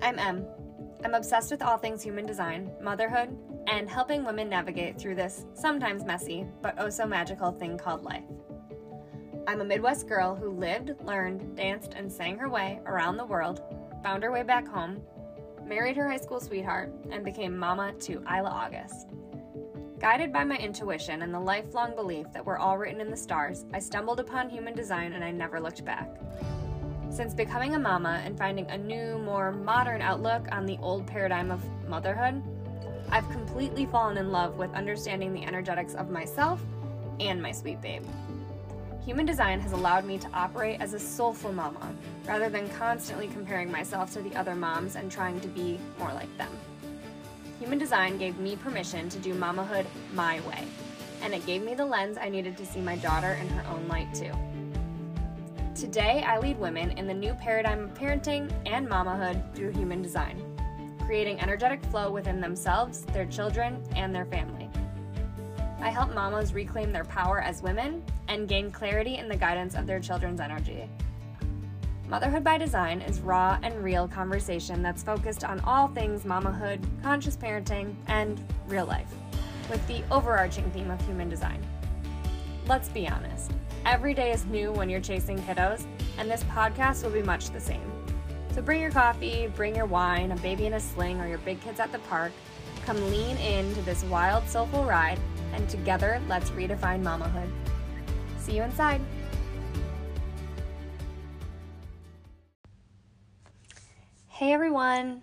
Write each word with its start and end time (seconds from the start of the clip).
I'm 0.00 0.18
Em. 0.18 0.44
I'm 1.04 1.14
obsessed 1.14 1.50
with 1.50 1.62
all 1.62 1.78
things 1.78 2.02
human 2.02 2.26
design, 2.26 2.70
motherhood, 2.80 3.36
and 3.66 3.88
helping 3.88 4.24
women 4.24 4.48
navigate 4.48 4.98
through 4.98 5.16
this 5.16 5.46
sometimes 5.54 6.04
messy, 6.04 6.46
but 6.60 6.74
oh 6.78 6.90
so 6.90 7.06
magical 7.06 7.52
thing 7.52 7.78
called 7.78 8.04
life. 8.04 8.24
I'm 9.46 9.60
a 9.60 9.64
Midwest 9.64 10.08
girl 10.08 10.36
who 10.36 10.50
lived, 10.50 10.92
learned, 11.04 11.56
danced, 11.56 11.94
and 11.94 12.10
sang 12.10 12.38
her 12.38 12.48
way 12.48 12.80
around 12.86 13.16
the 13.16 13.24
world, 13.24 13.62
found 14.02 14.22
her 14.22 14.30
way 14.30 14.44
back 14.44 14.68
home, 14.68 15.02
married 15.66 15.96
her 15.96 16.08
high 16.08 16.18
school 16.18 16.40
sweetheart, 16.40 16.92
and 17.10 17.24
became 17.24 17.56
mama 17.56 17.92
to 18.00 18.22
Isla 18.22 18.50
August. 18.50 19.08
Guided 19.98 20.32
by 20.32 20.44
my 20.44 20.56
intuition 20.56 21.22
and 21.22 21.32
the 21.32 21.40
lifelong 21.40 21.94
belief 21.94 22.26
that 22.32 22.44
we're 22.44 22.58
all 22.58 22.78
written 22.78 23.00
in 23.00 23.10
the 23.10 23.16
stars, 23.16 23.64
I 23.72 23.78
stumbled 23.78 24.20
upon 24.20 24.48
human 24.48 24.74
design 24.74 25.12
and 25.12 25.24
I 25.24 25.30
never 25.30 25.60
looked 25.60 25.84
back. 25.84 26.20
Since 27.12 27.34
becoming 27.34 27.74
a 27.74 27.78
mama 27.78 28.22
and 28.24 28.38
finding 28.38 28.70
a 28.70 28.78
new, 28.78 29.18
more 29.18 29.52
modern 29.52 30.00
outlook 30.00 30.46
on 30.50 30.64
the 30.64 30.78
old 30.80 31.06
paradigm 31.06 31.50
of 31.50 31.62
motherhood, 31.86 32.42
I've 33.10 33.28
completely 33.28 33.84
fallen 33.84 34.16
in 34.16 34.32
love 34.32 34.56
with 34.56 34.72
understanding 34.72 35.34
the 35.34 35.44
energetics 35.44 35.92
of 35.92 36.08
myself 36.08 36.62
and 37.20 37.42
my 37.42 37.52
sweet 37.52 37.82
babe. 37.82 38.06
Human 39.04 39.26
design 39.26 39.60
has 39.60 39.72
allowed 39.72 40.06
me 40.06 40.16
to 40.16 40.28
operate 40.32 40.80
as 40.80 40.94
a 40.94 40.98
soulful 40.98 41.52
mama 41.52 41.94
rather 42.24 42.48
than 42.48 42.66
constantly 42.70 43.28
comparing 43.28 43.70
myself 43.70 44.10
to 44.14 44.22
the 44.22 44.34
other 44.34 44.54
moms 44.54 44.96
and 44.96 45.12
trying 45.12 45.38
to 45.40 45.48
be 45.48 45.78
more 45.98 46.14
like 46.14 46.34
them. 46.38 46.50
Human 47.60 47.76
design 47.76 48.16
gave 48.16 48.38
me 48.38 48.56
permission 48.56 49.10
to 49.10 49.18
do 49.18 49.34
mamahood 49.34 49.84
my 50.14 50.40
way, 50.48 50.64
and 51.20 51.34
it 51.34 51.44
gave 51.44 51.62
me 51.62 51.74
the 51.74 51.84
lens 51.84 52.16
I 52.16 52.30
needed 52.30 52.56
to 52.56 52.64
see 52.64 52.80
my 52.80 52.96
daughter 52.96 53.34
in 53.34 53.48
her 53.50 53.68
own 53.68 53.86
light 53.86 54.14
too. 54.14 54.32
Today, 55.74 56.22
I 56.22 56.38
lead 56.38 56.58
women 56.58 56.90
in 56.92 57.06
the 57.06 57.14
new 57.14 57.32
paradigm 57.32 57.84
of 57.84 57.94
parenting 57.94 58.52
and 58.66 58.86
mamahood 58.86 59.54
through 59.54 59.72
human 59.72 60.02
design, 60.02 60.38
creating 61.06 61.40
energetic 61.40 61.82
flow 61.86 62.10
within 62.10 62.42
themselves, 62.42 63.06
their 63.06 63.24
children, 63.24 63.82
and 63.96 64.14
their 64.14 64.26
family. 64.26 64.68
I 65.80 65.88
help 65.88 66.12
mamas 66.12 66.52
reclaim 66.52 66.92
their 66.92 67.06
power 67.06 67.40
as 67.40 67.62
women 67.62 68.04
and 68.28 68.46
gain 68.46 68.70
clarity 68.70 69.16
in 69.16 69.28
the 69.28 69.36
guidance 69.36 69.74
of 69.74 69.86
their 69.86 69.98
children's 69.98 70.40
energy. 70.40 70.88
Motherhood 72.06 72.44
by 72.44 72.58
Design 72.58 73.00
is 73.00 73.22
raw 73.22 73.58
and 73.62 73.82
real 73.82 74.06
conversation 74.06 74.82
that's 74.82 75.02
focused 75.02 75.42
on 75.42 75.58
all 75.60 75.88
things 75.88 76.24
mamahood, 76.24 76.84
conscious 77.02 77.36
parenting, 77.36 77.94
and 78.08 78.44
real 78.66 78.84
life, 78.84 79.12
with 79.70 79.84
the 79.86 80.02
overarching 80.10 80.70
theme 80.72 80.90
of 80.90 81.00
human 81.06 81.30
design. 81.30 81.66
Let's 82.68 82.88
be 82.88 83.08
honest, 83.08 83.50
every 83.84 84.14
day 84.14 84.30
is 84.30 84.46
new 84.46 84.70
when 84.70 84.88
you're 84.88 85.00
chasing 85.00 85.36
kiddos, 85.38 85.84
and 86.16 86.30
this 86.30 86.44
podcast 86.44 87.02
will 87.02 87.10
be 87.10 87.22
much 87.22 87.50
the 87.50 87.58
same. 87.58 87.90
So 88.54 88.62
bring 88.62 88.80
your 88.80 88.92
coffee, 88.92 89.48
bring 89.56 89.74
your 89.74 89.86
wine, 89.86 90.30
a 90.30 90.36
baby 90.36 90.66
in 90.66 90.74
a 90.74 90.80
sling, 90.80 91.20
or 91.20 91.26
your 91.26 91.38
big 91.38 91.60
kids 91.60 91.80
at 91.80 91.90
the 91.90 91.98
park. 92.00 92.30
Come 92.86 92.96
lean 93.10 93.36
into 93.38 93.82
this 93.82 94.04
wild, 94.04 94.48
soulful 94.48 94.84
ride, 94.84 95.18
and 95.54 95.68
together 95.68 96.22
let's 96.28 96.50
redefine 96.50 97.02
mamahood. 97.02 97.50
See 98.38 98.56
you 98.56 98.62
inside. 98.62 99.00
Hey 104.28 104.52
everyone! 104.52 105.22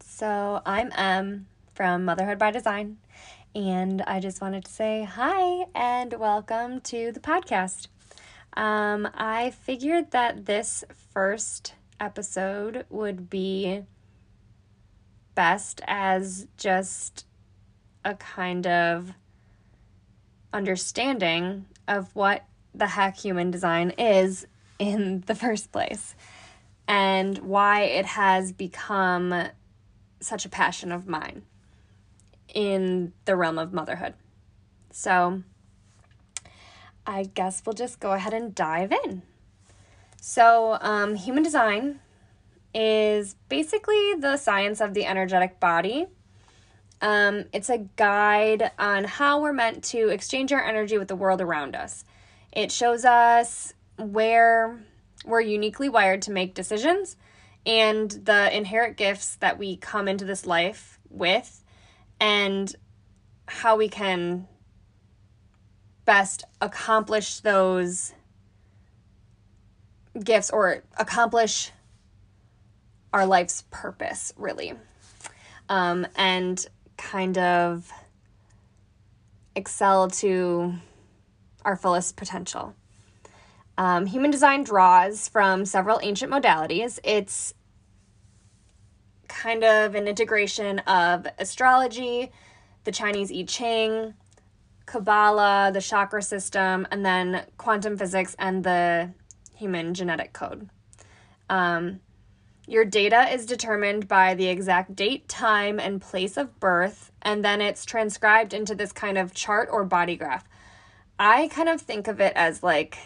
So 0.00 0.62
I'm 0.64 0.90
Em 0.96 1.46
from 1.74 2.04
Motherhood 2.04 2.38
by 2.38 2.50
Design, 2.50 2.96
and 3.54 4.02
I 4.02 4.18
just 4.18 4.40
wanted 4.40 4.64
to 4.64 4.72
say 4.72 5.04
hi 5.04 5.66
and 5.74 6.12
welcome 6.14 6.80
to 6.82 7.12
the 7.12 7.20
podcast. 7.20 7.86
Um, 8.56 9.08
I 9.14 9.50
figured 9.50 10.10
that 10.10 10.46
this 10.46 10.84
first 11.12 11.74
episode 12.00 12.84
would 12.90 13.30
be 13.30 13.82
best 15.36 15.80
as 15.86 16.48
just 16.56 17.26
a 18.04 18.14
kind 18.14 18.66
of 18.66 19.12
understanding 20.52 21.66
of 21.86 22.14
what 22.14 22.44
the 22.74 22.88
heck 22.88 23.16
human 23.16 23.50
design 23.50 23.90
is 23.90 24.46
in 24.78 25.22
the 25.26 25.34
first 25.34 25.70
place 25.70 26.14
and 26.88 27.38
why 27.38 27.82
it 27.82 28.04
has 28.04 28.52
become 28.52 29.48
such 30.20 30.44
a 30.44 30.48
passion 30.48 30.90
of 30.90 31.06
mine 31.06 31.42
in 32.52 33.12
the 33.24 33.36
realm 33.36 33.58
of 33.58 33.72
motherhood. 33.72 34.14
So, 34.90 35.42
I 37.06 37.24
guess 37.24 37.62
we'll 37.64 37.74
just 37.74 38.00
go 38.00 38.12
ahead 38.12 38.32
and 38.32 38.54
dive 38.54 38.92
in. 39.04 39.22
So, 40.20 40.78
um, 40.80 41.16
human 41.16 41.42
design 41.42 42.00
is 42.74 43.36
basically 43.48 44.14
the 44.18 44.36
science 44.36 44.80
of 44.80 44.94
the 44.94 45.04
energetic 45.04 45.60
body. 45.60 46.06
Um, 47.00 47.44
it's 47.52 47.68
a 47.68 47.78
guide 47.96 48.70
on 48.78 49.04
how 49.04 49.40
we're 49.40 49.52
meant 49.52 49.84
to 49.84 50.08
exchange 50.08 50.52
our 50.52 50.62
energy 50.64 50.96
with 50.96 51.08
the 51.08 51.16
world 51.16 51.40
around 51.40 51.76
us. 51.76 52.04
It 52.52 52.72
shows 52.72 53.04
us 53.04 53.74
where 53.98 54.82
we're 55.24 55.40
uniquely 55.40 55.88
wired 55.88 56.22
to 56.22 56.30
make 56.30 56.54
decisions 56.54 57.16
and 57.66 58.10
the 58.10 58.54
inherent 58.56 58.96
gifts 58.96 59.36
that 59.36 59.58
we 59.58 59.76
come 59.76 60.08
into 60.08 60.24
this 60.24 60.46
life 60.46 60.98
with 61.08 61.63
and 62.20 62.74
how 63.46 63.76
we 63.76 63.88
can 63.88 64.46
best 66.04 66.44
accomplish 66.60 67.40
those 67.40 68.12
gifts 70.22 70.50
or 70.50 70.82
accomplish 70.96 71.72
our 73.12 73.26
life's 73.26 73.64
purpose, 73.70 74.32
really. 74.36 74.74
Um, 75.68 76.06
and 76.16 76.64
kind 76.96 77.38
of 77.38 77.90
excel 79.56 80.08
to 80.08 80.74
our 81.64 81.76
fullest 81.76 82.16
potential. 82.16 82.74
Um, 83.76 84.06
human 84.06 84.30
design 84.30 84.62
draws 84.62 85.28
from 85.28 85.64
several 85.64 85.98
ancient 86.02 86.30
modalities. 86.30 86.98
It's 87.02 87.54
kind 89.34 89.64
of 89.64 89.94
an 89.94 90.06
integration 90.06 90.78
of 90.80 91.26
astrology, 91.38 92.30
the 92.84 92.92
Chinese 92.92 93.32
I 93.32 93.42
Ching, 93.42 94.14
Kabbalah, 94.86 95.70
the 95.72 95.80
chakra 95.80 96.22
system, 96.22 96.86
and 96.90 97.04
then 97.04 97.44
quantum 97.58 97.96
physics 97.96 98.36
and 98.38 98.62
the 98.62 99.10
human 99.54 99.92
genetic 99.94 100.32
code. 100.32 100.68
Um, 101.50 102.00
your 102.66 102.84
data 102.84 103.28
is 103.32 103.44
determined 103.44 104.08
by 104.08 104.34
the 104.34 104.46
exact 104.46 104.94
date, 104.94 105.28
time, 105.28 105.78
and 105.78 106.00
place 106.00 106.36
of 106.36 106.58
birth, 106.60 107.12
and 107.20 107.44
then 107.44 107.60
it's 107.60 107.84
transcribed 107.84 108.54
into 108.54 108.74
this 108.74 108.92
kind 108.92 109.18
of 109.18 109.34
chart 109.34 109.68
or 109.70 109.84
body 109.84 110.16
graph. 110.16 110.48
I 111.18 111.48
kind 111.48 111.68
of 111.68 111.80
think 111.80 112.08
of 112.08 112.20
it 112.20 112.32
as 112.36 112.62
like 112.62 112.98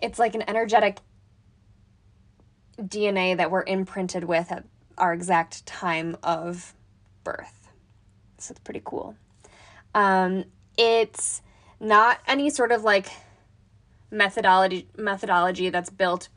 it's 0.00 0.18
like 0.18 0.34
an 0.34 0.48
energetic 0.48 0.98
DNA 2.80 3.36
that 3.36 3.50
we're 3.50 3.64
imprinted 3.64 4.24
with 4.24 4.52
at 4.52 4.64
our 4.96 5.12
exact 5.12 5.66
time 5.66 6.16
of 6.22 6.74
birth. 7.24 7.68
So 8.38 8.52
it's 8.52 8.60
pretty 8.60 8.82
cool. 8.84 9.16
Um, 9.94 10.44
it's 10.76 11.42
not 11.80 12.20
any 12.26 12.50
sort 12.50 12.72
of 12.72 12.84
like 12.84 13.08
methodology 14.10 14.88
methodology 14.96 15.68
that's 15.68 15.90
built 15.90 16.28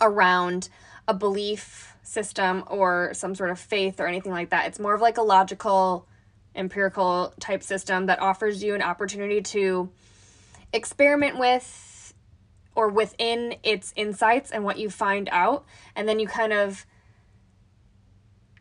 around 0.00 0.68
a 1.08 1.14
belief 1.14 1.94
system 2.02 2.62
or 2.68 3.10
some 3.12 3.34
sort 3.34 3.50
of 3.50 3.58
faith 3.58 4.00
or 4.00 4.06
anything 4.06 4.32
like 4.32 4.50
that. 4.50 4.66
It's 4.66 4.78
more 4.78 4.94
of 4.94 5.00
like 5.00 5.18
a 5.18 5.22
logical, 5.22 6.06
empirical 6.54 7.34
type 7.40 7.62
system 7.62 8.06
that 8.06 8.20
offers 8.20 8.62
you 8.62 8.74
an 8.74 8.82
opportunity 8.82 9.40
to 9.42 9.90
experiment 10.72 11.38
with 11.38 11.95
or 12.76 12.88
within 12.88 13.56
its 13.64 13.92
insights 13.96 14.52
and 14.52 14.62
what 14.62 14.78
you 14.78 14.88
find 14.88 15.28
out. 15.32 15.64
And 15.96 16.08
then 16.08 16.20
you 16.20 16.28
kind 16.28 16.52
of, 16.52 16.86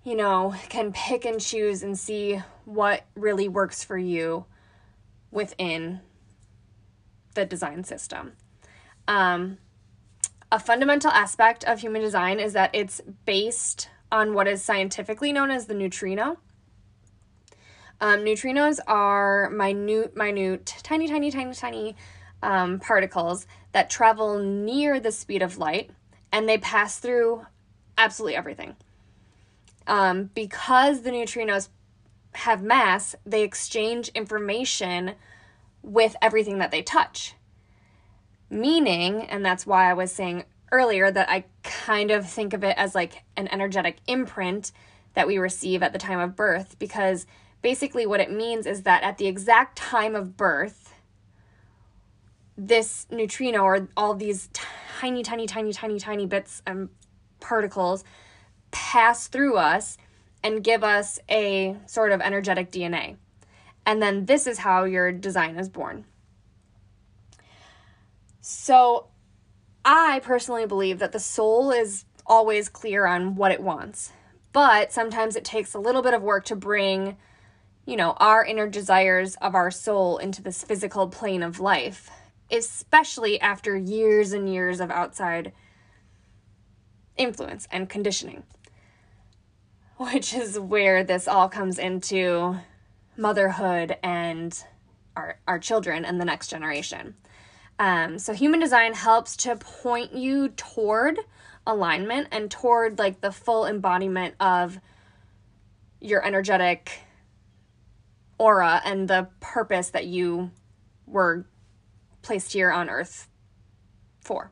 you 0.04 0.16
know, 0.16 0.56
can 0.70 0.92
pick 0.94 1.26
and 1.26 1.40
choose 1.40 1.84
and 1.84 2.00
see 2.00 2.42
what 2.64 3.06
really 3.16 3.48
works 3.48 3.84
for 3.84 3.98
you 3.98 4.46
within 5.30 6.00
the 7.36 7.46
design 7.46 7.84
system. 7.84 8.32
Um, 9.08 9.58
a 10.52 10.60
fundamental 10.60 11.12
aspect 11.12 11.66
of 11.66 11.82
human 11.82 12.02
design 12.02 12.40
is 12.40 12.54
that 12.54 12.70
it's 12.74 13.02
based 13.26 13.90
on 14.12 14.34
what 14.34 14.48
is 14.48 14.64
scientifically 14.64 15.34
known 15.34 15.52
as 15.52 15.66
the 15.66 15.74
neutrino. 15.74 16.38
Um, 18.00 18.22
neutrinos 18.22 18.80
are 18.88 19.50
minute, 19.50 20.16
minute, 20.16 20.76
tiny, 20.84 21.08
tiny, 21.08 21.32
tiny, 21.32 21.54
tiny 21.54 21.96
um, 22.46 22.80
particles 22.80 23.48
that 23.72 23.90
travel 23.90 24.40
near 24.40 25.00
the 25.00 25.12
speed 25.12 25.42
of 25.42 25.58
light 25.58 25.90
and 26.32 26.48
they 26.48 26.58
pass 26.58 27.00
through 27.00 27.46
absolutely 27.98 28.36
everything. 28.36 28.76
Um, 29.88 30.30
because 30.34 31.02
the 31.02 31.12
neutrinos 31.12 31.70
have 32.34 32.62
mass, 32.64 33.16
they 33.26 33.44
exchange 33.44 34.10
information 34.10 35.14
with 35.82 36.16
everything 36.22 36.60
that 36.60 36.72
they 36.72 36.82
touch. 36.82 37.34
Meaning, 38.50 39.22
and 39.24 39.44
that's 39.44 39.66
why 39.66 39.90
I 39.90 39.94
was 39.94 40.12
saying 40.12 40.46
earlier 40.72 41.10
that 41.10 41.30
I 41.30 41.46
kind 41.64 42.12
of 42.12 42.30
think 42.30 42.54
of 42.54 42.64
it 42.64 42.78
as 42.78 42.94
like 42.94 43.24
an 43.36 43.48
energetic 43.48 43.98
imprint 44.08 44.72
that 45.14 45.28
we 45.28 45.38
receive 45.38 45.82
at 45.82 45.94
the 45.94 46.00
time 46.00 46.20
of 46.20 46.36
birth 46.36 46.78
because 46.78 47.26
basically 47.62 48.06
what 48.06 48.20
it 48.20 48.32
means 48.32 48.66
is 48.66 48.84
that 48.84 49.04
at 49.04 49.18
the 49.18 49.28
exact 49.28 49.78
time 49.78 50.16
of 50.16 50.36
birth, 50.36 50.95
this 52.58 53.06
neutrino 53.10 53.62
or 53.62 53.90
all 53.98 54.14
these 54.14 54.50
tiny, 54.54 55.24
tiny, 55.24 55.46
tiny, 55.46 55.74
tiny, 55.74 56.00
tiny 56.00 56.26
bits 56.26 56.62
and 56.66 56.90
particles 57.40 58.04
pass 58.72 59.28
through 59.28 59.58
us 59.58 59.98
and 60.44 60.64
give 60.64 60.84
us 60.84 61.20
a 61.30 61.76
sort 61.86 62.12
of 62.12 62.22
energetic 62.22 62.72
DNA. 62.72 63.18
And 63.86 64.02
then 64.02 64.26
this 64.26 64.48
is 64.48 64.60
how 64.60 64.86
your 64.86 65.12
design 65.12 65.58
is 65.58 65.70
born. 65.70 66.06
So, 68.42 69.08
I 69.84 70.20
personally 70.24 70.66
believe 70.66 71.00
that 71.00 71.12
the 71.12 71.20
soul 71.20 71.72
is 71.72 72.06
always 72.26 72.70
clear 72.70 73.06
on 73.06 73.36
what 73.36 73.52
it 73.52 73.62
wants, 73.62 74.12
but 74.52 74.92
sometimes 74.92 75.36
it 75.36 75.44
takes 75.44 75.74
a 75.74 75.80
little 75.80 76.02
bit 76.02 76.14
of 76.14 76.24
work 76.24 76.46
to 76.46 76.56
bring, 76.56 77.18
you 77.86 77.96
know, 77.96 78.12
our 78.18 78.44
inner 78.44 78.68
desires 78.68 79.36
of 79.36 79.54
our 79.54 79.70
soul 79.70 80.18
into 80.18 80.42
this 80.42 80.64
physical 80.64 81.08
plane 81.08 81.44
of 81.44 81.60
life 81.60 82.10
especially 82.52 83.40
after 83.42 83.76
years 83.76 84.34
and 84.34 84.52
years 84.52 84.80
of 84.80 84.92
outside 84.92 85.52
influence 87.18 87.68
and 87.72 87.90
conditioning. 87.90 88.44
Which 89.98 90.34
is 90.34 90.60
where 90.60 91.04
this 91.04 91.28
all 91.28 91.48
comes 91.48 91.80
into 91.80 92.58
motherhood 93.18 93.98
and 94.04 94.58
our, 95.16 95.40
our 95.48 95.60
children 95.60 96.04
and 96.04 96.20
the 96.20 96.26
next 96.26 96.50
generation. 96.50 97.16
Um, 97.80 98.20
so, 98.20 98.34
human 98.34 98.60
design 98.60 98.94
helps 98.94 99.36
to 99.38 99.56
point 99.56 100.14
you 100.14 100.50
toward 100.50 101.20
alignment 101.68 102.28
and 102.32 102.50
toward 102.50 103.00
like 103.00 103.22
the 103.22 103.32
full 103.32 103.66
embodiment 103.66 104.36
of 104.40 104.80
your 106.00 106.24
energetic 106.26 107.00
aura 108.38 108.82
and 108.86 109.08
the 109.08 109.28
purpose 109.40 109.90
that 109.90 110.06
you 110.06 110.52
were 111.06 111.46
placed 112.26 112.54
here 112.54 112.72
on 112.72 112.90
earth 112.90 113.30
for. 114.20 114.52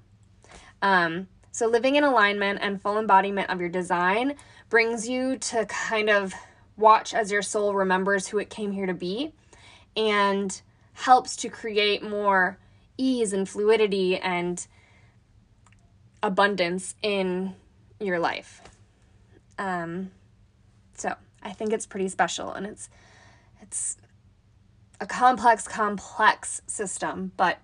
Um, 0.81 1.28
so, 1.52 1.68
living 1.68 1.96
in 1.96 2.04
alignment 2.04 2.60
and 2.62 2.81
full 2.81 2.98
embodiment 2.98 3.50
of 3.50 3.60
your 3.60 3.70
design 3.70 4.36
brings 4.70 5.10
you 5.10 5.38
to 5.38 5.66
kind 5.66 6.10
of 6.10 6.34
watch 6.78 7.14
as 7.14 7.31
your 7.31 7.42
soul 7.42 7.74
remembers 7.74 8.28
who 8.28 8.38
it 8.38 8.50
came 8.50 8.72
here 8.72 8.86
to 8.86 8.94
be 8.94 9.34
and 9.96 10.62
helps 10.94 11.36
to 11.38 11.50
create 11.50 12.04
more 12.04 12.58
ease 12.98 13.34
and 13.34 13.48
fluidity 13.48 14.18
and 14.18 14.68
abundance 16.22 16.96
in 17.02 17.54
your 18.00 18.20
life. 18.20 18.62
Um, 19.58 20.12
so 20.98 21.16
I 21.42 21.52
think 21.52 21.74
it's 21.74 21.86
pretty 21.86 22.10
special 22.10 22.54
and 22.54 22.66
it's 22.66 22.90
it's 23.62 23.98
a 25.03 25.05
complex, 25.05 25.67
complex 25.67 26.61
system, 26.65 27.33
but 27.35 27.59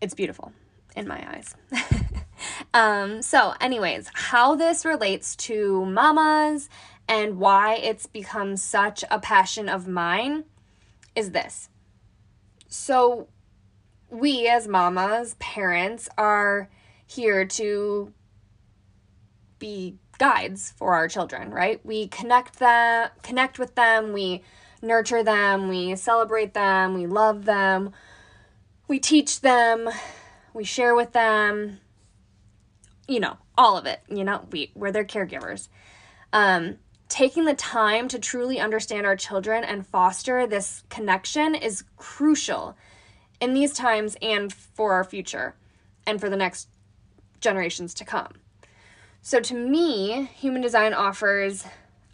it's 0.00 0.14
beautiful 0.14 0.52
in 0.96 1.06
my 1.06 1.24
eyes. 1.32 1.54
um, 2.74 3.22
so, 3.22 3.54
anyways, 3.60 4.10
how 4.12 4.56
this 4.56 4.84
relates 4.84 5.36
to 5.36 5.86
mamas 5.86 6.68
and 7.06 7.38
why 7.38 7.76
it's 7.76 8.06
become 8.06 8.56
such 8.56 9.04
a 9.12 9.20
passion 9.20 9.68
of 9.68 9.86
mine 9.86 10.42
is 11.14 11.30
this. 11.30 11.68
So, 12.66 13.28
we 14.10 14.48
as 14.48 14.66
mamas, 14.66 15.36
parents, 15.38 16.08
are 16.18 16.68
here 17.06 17.44
to 17.44 18.12
be 19.60 19.94
guides 20.18 20.74
for 20.76 20.94
our 20.94 21.06
children, 21.06 21.52
right? 21.52 21.80
We 21.86 22.08
connect 22.08 22.58
them, 22.58 23.10
connect 23.22 23.60
with 23.60 23.76
them, 23.76 24.12
we 24.12 24.42
nurture 24.82 25.22
them, 25.22 25.68
we 25.68 25.94
celebrate 25.96 26.54
them, 26.54 26.94
we 26.94 27.06
love 27.06 27.44
them, 27.44 27.92
we 28.88 28.98
teach 28.98 29.40
them, 29.40 29.88
we 30.52 30.64
share 30.64 30.94
with 30.94 31.12
them, 31.12 31.78
you 33.08 33.20
know, 33.20 33.38
all 33.56 33.78
of 33.78 33.86
it. 33.86 34.00
You 34.08 34.24
know, 34.24 34.46
we, 34.50 34.72
we're 34.74 34.92
their 34.92 35.04
caregivers. 35.04 35.68
Um, 36.32 36.78
taking 37.08 37.44
the 37.44 37.54
time 37.54 38.08
to 38.08 38.18
truly 38.18 38.58
understand 38.58 39.06
our 39.06 39.16
children 39.16 39.64
and 39.64 39.86
foster 39.86 40.46
this 40.46 40.82
connection 40.88 41.54
is 41.54 41.84
crucial 41.96 42.76
in 43.40 43.54
these 43.54 43.74
times 43.74 44.16
and 44.22 44.52
for 44.52 44.94
our 44.94 45.04
future 45.04 45.54
and 46.06 46.20
for 46.20 46.30
the 46.30 46.36
next 46.36 46.68
generations 47.40 47.92
to 47.94 48.04
come. 48.04 48.32
So, 49.20 49.40
to 49.40 49.54
me, 49.54 50.30
human 50.34 50.62
design 50.62 50.94
offers 50.94 51.64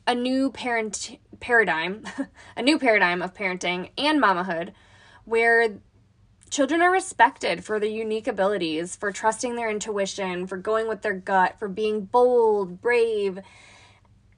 a 0.06 0.14
new 0.14 0.50
parent 0.50 1.18
paradigm, 1.40 2.04
a 2.56 2.62
new 2.62 2.78
paradigm 2.78 3.22
of 3.22 3.34
parenting 3.34 3.90
and 3.96 4.22
mamahood 4.22 4.72
where 5.24 5.78
children 6.50 6.80
are 6.80 6.90
respected 6.90 7.64
for 7.64 7.78
their 7.78 7.88
unique 7.88 8.26
abilities, 8.26 8.96
for 8.96 9.12
trusting 9.12 9.56
their 9.56 9.70
intuition, 9.70 10.46
for 10.46 10.56
going 10.56 10.88
with 10.88 11.02
their 11.02 11.14
gut, 11.14 11.58
for 11.58 11.68
being 11.68 12.02
bold, 12.02 12.80
brave, 12.80 13.38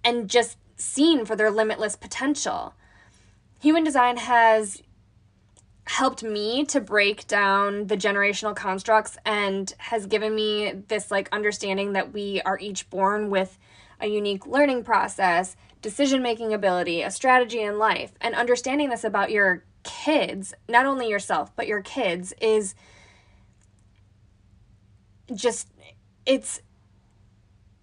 and 0.05 0.29
just 0.29 0.59
seen 0.77 1.25
for 1.25 1.37
their 1.37 1.51
limitless 1.51 1.97
potential. 1.97 2.75
Human 3.61 3.85
design 3.85 4.17
has 4.17 4.83
helped 5.85 6.23
me 6.23 6.65
to 6.65 6.81
break 6.81 7.27
down 7.27 7.87
the 7.89 7.97
generational 7.97 8.55
constructs 8.55 9.19
and 9.25 9.75
has 9.79 10.07
given 10.07 10.35
me 10.35 10.73
this 10.89 11.11
like 11.11 11.29
understanding 11.33 11.95
that 11.95 12.13
we 12.13 12.41
are 12.43 12.59
each 12.61 12.89
born 12.91 13.29
with 13.29 13.59
a 14.01 14.07
unique 14.07 14.47
learning 14.47 14.85
process, 14.85 15.57
decision 15.83 16.23
making 16.23 16.53
ability, 16.53 17.03
a 17.03 17.11
strategy 17.11 17.61
in 17.61 17.79
life, 17.79 18.13
and 18.21 18.35
understanding 18.35 18.91
this 18.91 19.05
about 19.05 19.31
your 19.31 19.65
kids, 19.83 20.55
not 20.69 20.87
only 20.87 21.09
yourself, 21.09 21.55
but 21.57 21.67
your 21.67 21.83
kids, 21.83 22.33
is 22.41 22.75
just, 25.35 25.69
it's, 26.27 26.61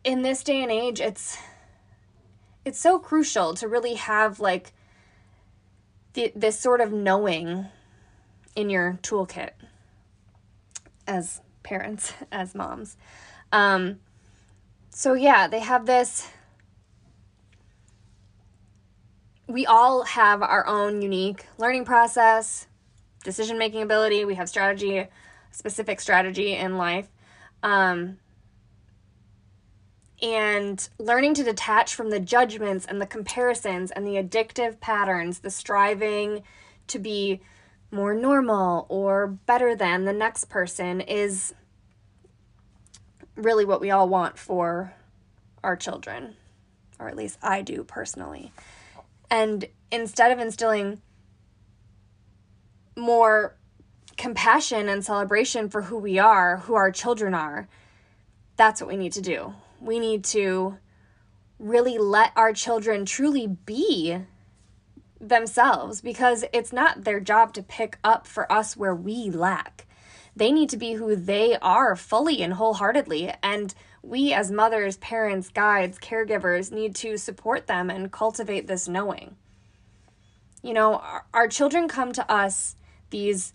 in 0.03 0.21
this 0.21 0.43
day 0.43 0.61
and 0.61 0.71
age, 0.71 1.01
it's, 1.01 1.37
it's 2.65 2.79
so 2.79 2.99
crucial 2.99 3.53
to 3.55 3.67
really 3.67 3.95
have 3.95 4.39
like 4.39 4.73
the, 6.13 6.31
this 6.35 6.59
sort 6.59 6.81
of 6.81 6.91
knowing 6.91 7.65
in 8.55 8.69
your 8.69 8.99
toolkit 9.01 9.51
as 11.07 11.41
parents, 11.63 12.13
as 12.31 12.53
moms. 12.53 12.97
Um, 13.51 13.99
so 14.89 15.13
yeah, 15.13 15.47
they 15.47 15.59
have 15.59 15.85
this 15.85 16.27
we 19.47 19.65
all 19.65 20.03
have 20.03 20.41
our 20.41 20.67
own 20.67 21.01
unique 21.01 21.45
learning 21.57 21.85
process, 21.85 22.67
decision 23.23 23.57
making 23.57 23.81
ability, 23.81 24.25
we 24.25 24.35
have 24.35 24.49
strategy, 24.49 25.07
specific 25.51 25.99
strategy 25.99 26.53
in 26.53 26.77
life. 26.77 27.07
Um, 27.63 28.17
and 30.21 30.89
learning 30.97 31.35
to 31.35 31.43
detach 31.43 31.95
from 31.95 32.09
the 32.09 32.19
judgments 32.19 32.85
and 32.85 32.99
the 32.99 33.05
comparisons 33.05 33.91
and 33.91 34.05
the 34.05 34.15
addictive 34.15 34.79
patterns, 34.79 35.39
the 35.39 35.49
striving 35.49 36.43
to 36.87 36.99
be 36.99 37.39
more 37.91 38.13
normal 38.13 38.85
or 38.89 39.27
better 39.27 39.75
than 39.75 40.05
the 40.05 40.13
next 40.13 40.45
person 40.45 41.01
is 41.01 41.53
really 43.35 43.63
what 43.63 43.79
we 43.79 43.91
all 43.91 44.09
want 44.09 44.37
for 44.37 44.93
our 45.63 45.75
children, 45.75 46.35
or 46.99 47.07
at 47.07 47.15
least 47.15 47.37
I 47.41 47.61
do 47.61 47.83
personally. 47.83 48.51
And 49.29 49.65
instead 49.91 50.31
of 50.31 50.39
instilling 50.39 51.01
more 52.95 53.55
compassion 54.17 54.89
and 54.89 55.05
celebration 55.05 55.69
for 55.69 55.83
who 55.83 55.97
we 55.97 56.17
are, 56.17 56.57
who 56.57 56.73
our 56.75 56.91
children 56.91 57.33
are, 57.33 57.67
that's 58.55 58.81
what 58.81 58.89
we 58.89 58.97
need 58.97 59.13
to 59.13 59.21
do. 59.21 59.53
We 59.79 59.99
need 59.99 60.23
to 60.25 60.77
really 61.59 61.97
let 61.97 62.31
our 62.35 62.53
children 62.53 63.05
truly 63.05 63.47
be 63.47 64.19
themselves 65.19 66.01
because 66.01 66.45
it's 66.53 66.73
not 66.73 67.03
their 67.03 67.19
job 67.19 67.53
to 67.53 67.63
pick 67.63 67.97
up 68.03 68.27
for 68.27 68.51
us 68.51 68.77
where 68.77 68.95
we 68.95 69.29
lack. 69.29 69.85
They 70.35 70.51
need 70.51 70.69
to 70.69 70.77
be 70.77 70.93
who 70.93 71.15
they 71.15 71.57
are 71.57 71.95
fully 71.95 72.43
and 72.43 72.53
wholeheartedly. 72.53 73.33
And 73.41 73.73
we, 74.07 74.33
as 74.33 74.49
mothers, 74.49 74.97
parents, 74.97 75.49
guides, 75.49 75.99
caregivers, 75.99 76.71
need 76.71 76.95
to 76.95 77.17
support 77.17 77.67
them 77.67 77.89
and 77.89 78.11
cultivate 78.11 78.67
this 78.67 78.87
knowing. 78.87 79.35
You 80.63 80.73
know, 80.73 80.95
our, 80.95 81.25
our 81.33 81.47
children 81.47 81.87
come 81.87 82.13
to 82.13 82.31
us, 82.31 82.75
these 83.09 83.53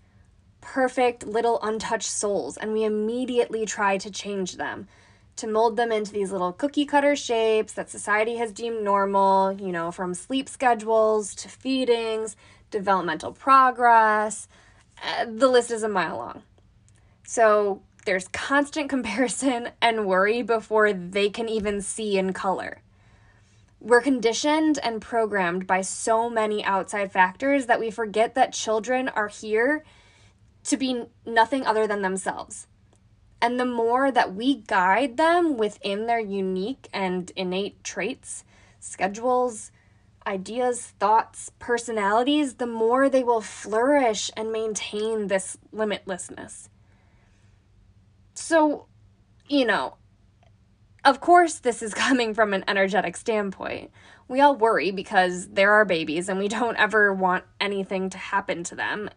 perfect 0.61 1.27
little 1.27 1.59
untouched 1.63 2.11
souls, 2.11 2.57
and 2.57 2.73
we 2.73 2.85
immediately 2.85 3.67
try 3.67 3.99
to 3.99 4.11
change 4.11 4.57
them 4.57 4.89
to 5.37 5.47
mold 5.47 5.77
them 5.77 5.91
into 5.91 6.13
these 6.13 6.31
little 6.31 6.53
cookie 6.53 6.85
cutter 6.85 7.17
shapes 7.17 7.73
that 7.73 7.89
society 7.89 8.37
has 8.37 8.53
deemed 8.53 8.85
normal, 8.85 9.53
you 9.53 9.73
know, 9.73 9.91
from 9.91 10.15
sleep 10.15 10.49
schedules 10.49 11.35
to 11.35 11.49
feedings, 11.49 12.37
developmental 12.71 13.33
progress. 13.33 14.49
Uh, 15.03 15.25
the 15.25 15.49
list 15.49 15.71
is 15.71 15.83
a 15.83 15.89
mile 15.89 16.19
long. 16.19 16.43
So, 17.25 17.83
there's 18.05 18.29
constant 18.29 18.89
comparison 18.89 19.71
and 19.83 20.07
worry 20.07 20.43
before 20.43 20.93
they 20.93 21.31
can 21.31 21.49
even 21.49 21.81
see 21.81 22.19
in 22.19 22.33
color. 22.33 22.83
We're 23.81 24.01
conditioned 24.01 24.79
and 24.83 25.03
programmed 25.03 25.67
by 25.67 25.81
so 25.81 26.31
many 26.31 26.65
outside 26.65 27.11
factors 27.11 27.67
that 27.67 27.81
we 27.81 27.91
forget 27.91 28.35
that 28.37 28.53
children 28.53 29.09
are 29.09 29.29
here 29.29 29.85
to 30.65 30.77
be 30.77 31.07
nothing 31.27 31.67
other 31.67 31.89
than 31.89 32.03
themselves. 32.03 32.69
And 33.41 33.59
the 33.59 33.65
more 33.65 34.13
that 34.13 34.35
we 34.35 34.55
guide 34.55 35.17
them 35.17 35.57
within 35.57 36.07
their 36.07 36.21
unique 36.21 36.89
and 36.93 37.33
innate 37.35 37.83
traits, 37.83 38.45
schedules, 38.79 39.73
ideas, 40.25 40.93
thoughts, 41.01 41.51
personalities, 41.59 42.55
the 42.55 42.69
more 42.69 43.09
they 43.09 43.25
will 43.25 43.41
flourish 43.41 44.31
and 44.37 44.53
maintain 44.53 45.27
this 45.27 45.59
limitlessness. 45.75 46.69
So, 48.43 48.87
you 49.49 49.65
know, 49.65 49.95
of 51.05 51.21
course, 51.21 51.61
this 51.61 51.81
is 51.83 51.95
coming 52.07 52.35
from 52.35 52.53
an 52.53 52.65
energetic 52.67 53.17
standpoint. 53.17 53.91
We 54.29 54.41
all 54.41 54.57
worry 54.57 54.91
because 54.91 55.49
there 55.49 55.73
are 55.73 55.85
babies 55.85 56.29
and 56.29 56.39
we 56.39 56.49
don't 56.49 56.77
ever 56.77 57.15
want 57.15 57.45
anything 57.61 58.11
to 58.11 58.19
happen 58.19 58.65
to 58.65 58.75
them. 58.75 59.11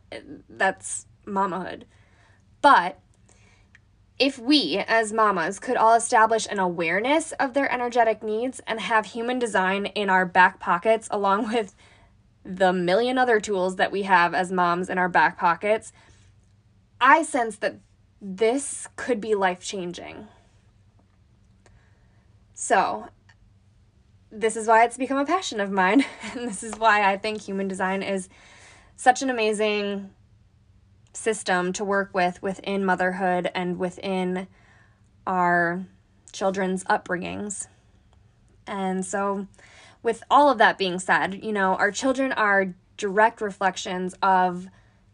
That's 0.48 1.08
mamahood. 1.26 1.84
But 2.62 3.00
if 4.20 4.38
we, 4.38 4.78
as 4.78 5.12
mamas, 5.12 5.60
could 5.60 5.76
all 5.76 5.96
establish 5.96 6.48
an 6.50 6.60
awareness 6.60 7.32
of 7.34 7.54
their 7.54 7.72
energetic 7.72 8.24
needs 8.24 8.62
and 8.68 8.80
have 8.80 9.08
human 9.08 9.40
design 9.40 9.88
in 9.88 10.10
our 10.10 10.26
back 10.26 10.60
pockets, 10.60 11.08
along 11.12 11.48
with 11.52 11.76
the 12.44 12.72
million 12.72 13.18
other 13.18 13.40
tools 13.40 13.78
that 13.78 13.92
we 13.92 14.04
have 14.04 14.36
as 14.36 14.52
moms 14.52 14.88
in 14.88 15.00
our 15.00 15.10
back 15.10 15.38
pockets, 15.38 15.92
I 17.02 17.24
sense 17.24 17.58
that 17.58 17.80
this 18.22 18.88
could 18.96 19.20
be 19.22 19.36
life 19.36 19.60
changing. 19.60 20.28
So, 22.54 23.10
this 24.32 24.56
is 24.56 24.68
why 24.68 24.84
it's 24.84 24.98
become 24.98 25.18
a 25.18 25.26
passion 25.26 25.60
of 25.60 25.72
mine. 25.72 26.06
and 26.34 26.48
this 26.48 26.64
is 26.64 26.78
why 26.78 27.10
I 27.10 27.18
think 27.18 27.42
human 27.42 27.68
design 27.68 28.02
is 28.04 28.30
such 28.96 29.22
an 29.22 29.30
amazing 29.30 30.10
system 31.14 31.74
to 31.74 31.84
work 31.84 32.14
with 32.14 32.42
within 32.42 32.86
motherhood 32.86 33.50
and 33.56 33.78
within 33.78 34.48
our 35.26 35.86
children's 36.32 36.84
upbringings. 36.86 37.68
And 38.68 39.06
so, 39.06 39.48
with 40.04 40.24
all 40.30 40.50
of 40.50 40.58
that 40.58 40.78
being 40.78 41.00
said, 41.00 41.44
you 41.44 41.52
know, 41.52 41.76
our 41.76 41.92
children 41.92 42.32
are 42.34 42.74
direct 42.98 43.42
reflections 43.42 44.16
of 44.22 44.68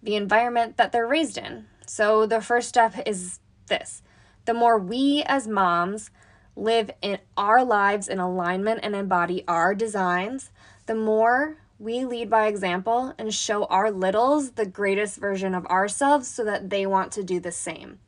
the 0.04 0.16
environment 0.16 0.78
that 0.78 0.92
they're 0.92 1.08
raised 1.08 1.38
in. 1.38 1.66
So, 1.88 2.26
the 2.26 2.42
first 2.42 2.70
step 2.70 2.96
is 3.06 3.40
this 3.68 4.02
the 4.46 4.54
more 4.54 4.78
we 4.78 5.24
as 5.26 5.48
moms 5.48 6.10
live 6.56 6.92
in 7.02 7.20
our 7.38 7.64
lives 7.64 8.08
in 8.08 8.20
alignment 8.20 8.82
and 8.84 8.96
embody 8.96 9.44
our 9.48 9.74
designs, 9.74 10.52
the 10.86 10.96
more 10.96 11.58
we 11.80 12.06
lead 12.06 12.30
by 12.30 12.48
example 12.48 13.14
and 13.18 13.34
show 13.34 13.66
our 13.66 13.90
littles 13.90 14.52
the 14.52 14.66
greatest 14.66 15.18
version 15.20 15.56
of 15.56 15.66
ourselves 15.68 16.28
so 16.28 16.44
that 16.44 16.70
they 16.70 16.86
want 16.86 17.12
to 17.14 17.24
do 17.24 17.40
the 17.40 17.52
same. 17.52 18.00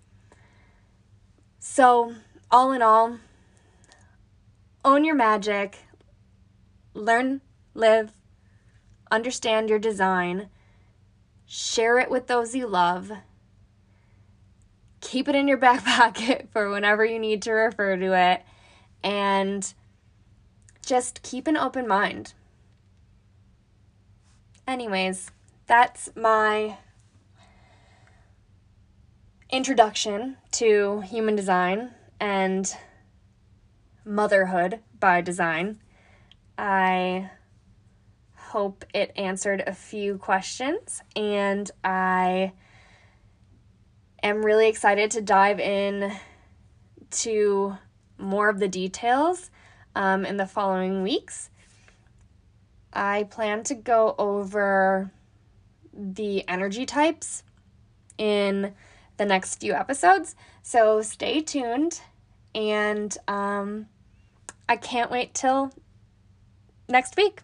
So, 1.60 2.14
all 2.52 2.72
in 2.72 2.82
all, 2.82 3.18
own 4.86 5.06
your 5.06 5.16
magic, 5.16 5.80
learn, 6.94 7.42
live, 7.74 8.12
understand 9.10 9.70
your 9.70 9.80
design, 9.80 10.50
share 11.46 11.98
it 11.98 12.12
with 12.12 12.28
those 12.28 12.54
you 12.54 12.68
love, 12.68 13.12
keep 15.04 15.28
it 15.28 15.36
in 15.36 15.48
your 15.48 15.58
back 15.58 15.84
pocket 15.86 16.48
for 16.52 16.70
whenever 16.70 17.06
you 17.06 17.20
need 17.20 17.42
to 17.44 17.52
refer 17.52 17.96
to 17.98 18.14
it, 18.18 18.42
and 19.04 19.74
just 20.84 21.22
keep 21.22 21.46
an 21.48 21.58
open 21.58 21.88
mind. 21.88 22.34
Anyways, 24.66 25.30
that's 25.68 26.10
my 26.16 26.78
introduction 29.52 30.38
to 30.52 31.02
human 31.02 31.36
design 31.36 31.92
and 32.20 32.76
motherhood 34.06 34.80
by 35.00 35.22
design. 35.22 35.80
I 36.58 37.30
hope 38.36 38.86
it 38.94 39.12
answered 39.16 39.64
a 39.66 39.74
few 39.74 40.18
questions 40.18 41.02
and 41.16 41.70
I 41.84 42.54
am 44.24 44.46
really 44.46 44.68
excited 44.68 45.12
to 45.12 45.22
dive 45.22 45.60
in 45.60 46.14
to 47.12 47.78
more 48.18 48.50
of 48.50 48.60
the 48.60 48.68
details 48.68 49.52
um, 49.96 50.26
in 50.26 50.38
the 50.38 50.48
following 50.48 51.04
weeks. 51.04 51.50
I 52.92 53.24
plan 53.24 53.64
to 53.64 53.76
go 53.76 54.16
over 54.18 55.12
the 55.94 56.48
energy 56.48 56.86
types 56.86 57.44
in 58.18 58.74
the 59.18 59.26
next 59.26 59.60
few 59.60 59.74
episodes. 59.74 60.36
So 60.62 61.02
stay 61.02 61.42
tuned, 61.42 62.00
and 62.56 63.16
um, 63.28 63.88
I 64.70 64.78
can't 64.78 65.12
wait 65.12 65.34
till 65.34 65.72
next 66.88 67.18
week. 67.18 67.42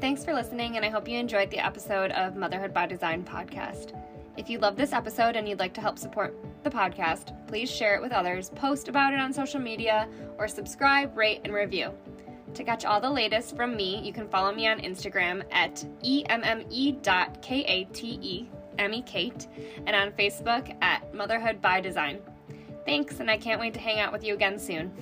Thanks 0.00 0.24
for 0.24 0.32
listening, 0.32 0.76
and 0.76 0.84
I 0.84 0.88
hope 0.88 1.08
you 1.08 1.18
enjoyed 1.18 1.50
the 1.50 1.58
episode 1.58 2.12
of 2.12 2.36
Motherhood 2.36 2.72
by 2.72 2.86
Design 2.86 3.24
podcast. 3.24 4.00
If 4.36 4.48
you 4.48 4.58
love 4.58 4.76
this 4.76 4.92
episode 4.92 5.34
and 5.34 5.48
you'd 5.48 5.58
like 5.58 5.74
to 5.74 5.80
help 5.80 5.98
support 5.98 6.36
the 6.62 6.70
podcast, 6.70 7.34
please 7.48 7.68
share 7.68 7.96
it 7.96 8.02
with 8.02 8.12
others, 8.12 8.50
post 8.50 8.86
about 8.86 9.12
it 9.12 9.18
on 9.18 9.32
social 9.32 9.58
media, 9.58 10.08
or 10.38 10.46
subscribe, 10.46 11.16
rate, 11.16 11.40
and 11.42 11.52
review. 11.52 11.90
To 12.54 12.62
catch 12.62 12.84
all 12.84 13.00
the 13.00 13.10
latest 13.10 13.56
from 13.56 13.76
me, 13.76 14.00
you 14.00 14.12
can 14.12 14.28
follow 14.28 14.54
me 14.54 14.68
on 14.68 14.78
Instagram 14.78 15.42
at 15.50 15.84
emme.kate, 16.04 16.96
Emmy 18.78 19.02
Kate, 19.02 19.48
and 19.86 19.96
on 19.96 20.12
Facebook 20.12 20.76
at 20.82 21.12
Motherhood 21.12 21.60
by 21.60 21.80
Design. 21.80 22.20
Thanks, 22.86 23.18
and 23.18 23.28
I 23.28 23.38
can't 23.38 23.60
wait 23.60 23.74
to 23.74 23.80
hang 23.80 23.98
out 23.98 24.12
with 24.12 24.22
you 24.22 24.34
again 24.34 24.56
soon. 24.56 24.92